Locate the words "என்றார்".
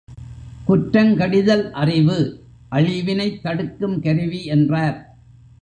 4.45-4.97